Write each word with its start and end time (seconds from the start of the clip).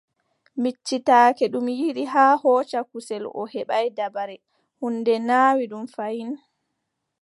Miccitake 0.61 1.45
ɗum 1.53 1.65
yiɗi 1.79 2.03
haa 2.13 2.33
hooca 2.41 2.79
kusel 2.89 3.23
O 3.39 3.41
heɓaay 3.53 3.87
dabare, 3.97 4.35
huunde 4.79 5.13
naawi 5.27 5.63
ɗum 5.71 5.83
fayin. 5.95 6.31